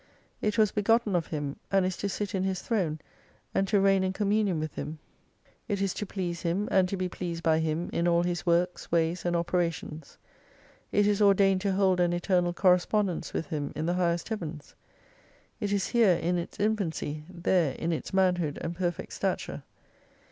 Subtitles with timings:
[0.41, 2.97] It was begotten of Him, and is to sit in His Throne,
[3.53, 4.97] and to reign in communion with Him.
[5.67, 8.91] It is to please Him and to be pleased by Him, in all His works,
[8.91, 10.17] ways, and operations.
[10.91, 14.73] It is ordained to hold an eternal correspondence with Him in the highest Heavens.
[15.59, 19.61] It is here in its infancy, there in its man hood and perfect stature.